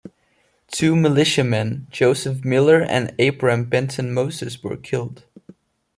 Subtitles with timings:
[0.71, 5.25] Two militiamen, Joseph Miller and Abram Benton Moses, were killed.